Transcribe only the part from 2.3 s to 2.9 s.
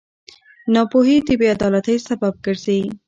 ګرځي.